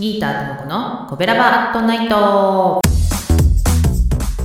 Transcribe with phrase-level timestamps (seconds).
[0.00, 2.80] ギーターともこのコベラバアットナイト。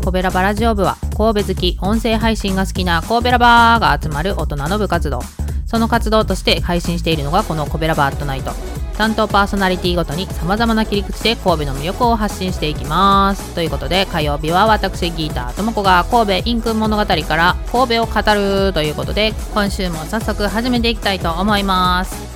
[0.04, 5.22] コベラバラジオ部は神戸好き音声配信が好きな神戸ラバーが集まる大人の部活動。
[5.66, 8.52] その活動として配信しているのがこのコベラバアットナイト。
[8.98, 13.56] 担当パーソナリティごとに様々な切り口で神戸の魅力を発信していきます。
[13.56, 22.35] ということで火曜日は私ギーターともこが神戸インク物語から神戸を語るということで今週も早速始めていきたいと思います。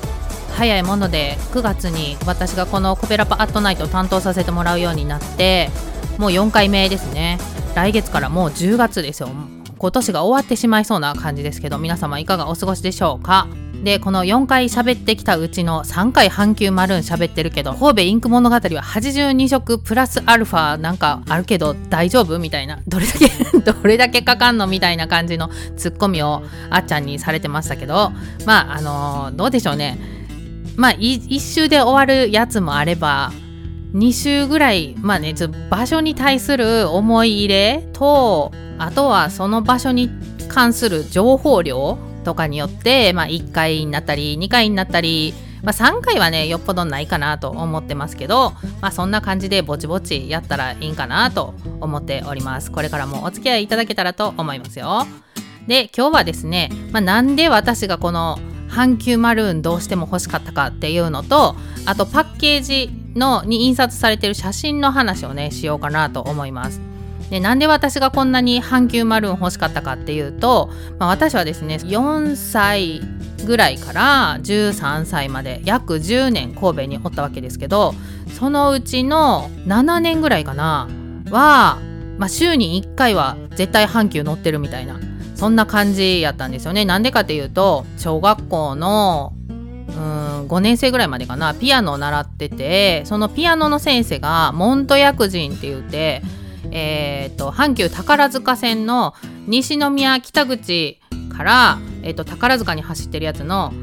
[0.60, 5.70] 早いもので9月に私がこのコペラパアットナイトを担当させてもらうようになって
[6.18, 7.38] もう4回目ですね。
[7.76, 9.30] 来月からもう10月ですよ。
[9.78, 13.48] 今年が終わってしまいそうな感じですけど皆様いかがお過ごしでしょうか？
[13.86, 23.30] でこの4回喋ってきたうちの3回阪急マルーン喋ってるけど神戸インク物語は82色プラスアルファなんかあるけど大丈夫みたいなどれだけ
[23.64, 28.12] どれだけかかんのみたいな感じのツッコミをあっちゃんにされてましたけど
[28.46, 30.19] まああのー、どうでしょうね。
[30.80, 33.34] まあ1周で終わるやつもあれば
[33.94, 35.36] 2週ぐらいまあね
[35.70, 40.10] 場所に対する思い入れとあとはその場所に
[40.48, 52.72] 関する情報量とかによって、まあ、1回になったり2回になったり、まあ、3回はねよっぽどないかなと思ってますけど、まあ、そんな感じでぼちぼちやったらいいんかなと思っております。
[52.72, 55.06] これからもお付き合いいただけたらと思いますよ。
[55.68, 66.82] で今日はですね、まあ、なんで私がこの阪急マルーンどうしても欲しかったかっていうのとあとパッケージのに印刷されてる写真の話をねしようかなと思います。
[67.30, 73.02] でなんで私がこんなに阪急マルーン欲しかったかっていうと、まあ、私はですね4歳
[73.46, 77.94] ぐらいから13歳まで約10年神戸におったわけですけど
[78.38, 80.90] そのうちの7年ぐらいかな
[81.30, 81.80] は、
[82.18, 85.00] まあ、週に1回は絶対阪急乗ってるみたいな
[85.40, 86.84] そんな感じやったんですよね。
[86.84, 89.34] なんでかっていうと小学校の
[89.88, 96.22] うん5年生ぐらいまでかなピアノを習っててそのピアノの先生がモント薬人って言って
[96.72, 99.16] えーと、阪急宝塚線の
[99.48, 101.00] 西宮北口
[101.36, 103.74] から、えーと、宝塚に走ってるやつの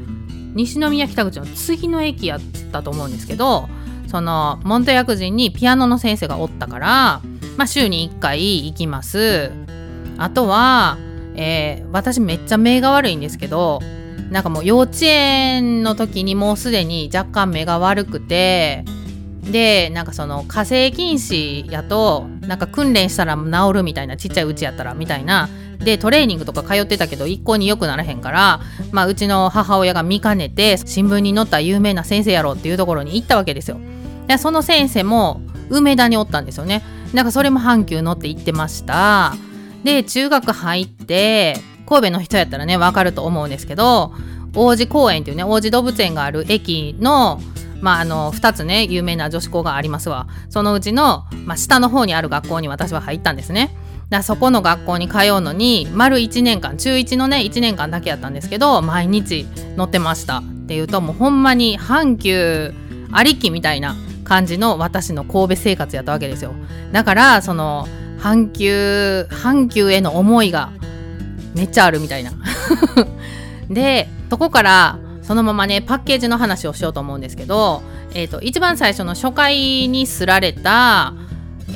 [0.53, 2.39] 西宮北口の次の駅やっ
[2.71, 3.67] たと思うんですけど
[4.07, 7.21] そのモント薬人にピアノの先生がおったから、
[7.57, 9.51] まあ、週に1回行きます。
[10.17, 10.97] あとは
[11.37, 13.79] えー、私めっちゃ目が悪いんですけど
[14.31, 18.83] なんかもう幼稚園の時にもうすでに若干目が悪くて
[19.41, 25.47] でなんかその火星禁止やとなんか訓練したら治るみたいなちっちゃいうちやったらみたいな
[25.79, 28.59] でトレーニングとか通ってたけど一向に良くならへんから、
[28.91, 33.79] まあ、うちの母親が見かねて新聞に載った有名な先生やろうっていうところに行ったわけですよ。
[34.27, 36.83] でその先生も梅田におったんですよね。
[37.13, 39.35] なんかそれも阪急乗って行ってました。
[39.87, 41.55] で中学入って
[41.87, 44.11] 神戸の人やったらね分かると思うんですけど
[44.53, 47.39] 王子公園っていうね王子動物園がある駅の
[47.79, 50.27] まあ、あの2つね有名な女子校がありますわ。
[50.49, 53.69] そのうちの、まあ、下の方にある学校に私は入ったんですね。
[54.09, 60.39] だそこの学校に通うのに丸1年間中1のね1年間だけやったんですけど毎日乗ってました。
[60.39, 62.73] っていうともうほんまに阪急
[63.11, 66.55] ありきみたいな感じの私の神戸生活やったわけですよ。
[66.91, 67.87] だからその
[68.19, 70.71] 阪急阪急への思いが
[71.55, 72.31] めっちゃあるみたいな。
[73.69, 77.81] でそこからそのままねパッケージの話をしようと思うんですけど、
[78.13, 81.13] えーと、一番最初の初回にすられた、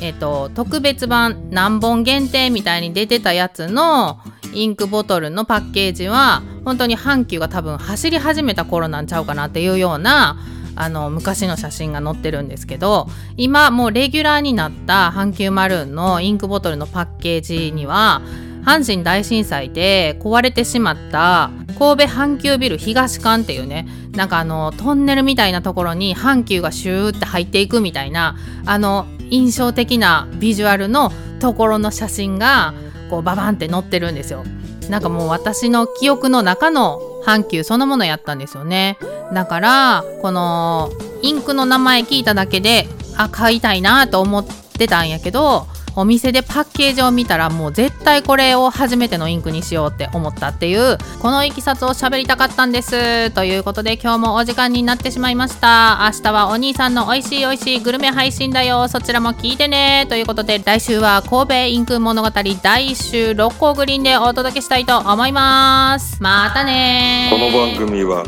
[0.00, 4.20] えーと、特別版何本限定みたいに出てたやつの
[4.54, 10.38] インクボトルのパッケージは本当に阪急が多分走り始めた頃なんちゃうかなっていうような
[10.74, 18.22] あの昔の写真が載ってるんですけど今もうレギュラーになった阪急マルーンのインクボトルのパッケージには
[18.64, 32.74] 阪神大震災で壊れてしまった神戸阪急ビル東館っていうねなんかあのトンネルみたいなところに阪急がシューって入っていくみたいなあの印象的なビジュアルのところの写真が
[33.10, 34.44] こうババンって載ってるんですよ。
[34.88, 38.98] なんかもう私の記憶の中の阪急そのものやったんですよね。
[39.32, 40.90] だからこの
[41.22, 45.66] インクの名前聞いただけであ買いたいなと思ってたんやけど
[45.96, 56.10] お店でパッケージを見たらもう絶対これを初めてのインクにしようって思ったっていうこのいきさつを喋りたかったんですということで今日もお時間になってしまいました。
[56.12, 58.88] 明日はお兄さんの美味しい美味しいグルメ配信だよ。
[58.88, 60.06] そちらも聞いてね。
[60.08, 66.22] ということで来週は神戸インク物語第1週六甲グリーンでお届けしたいと思います。
[66.22, 68.24] またねこの番組は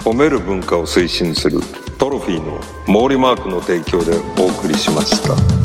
[0.00, 1.60] 褒める文化を推進する
[1.98, 5.63] トロフィーの毛利マークの提供でお送りしました。